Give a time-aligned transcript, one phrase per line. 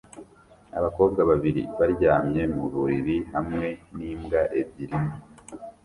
[0.77, 5.17] Abakobwa babiri baryamye mu buriri hamwe n'imbwa ebyiri nto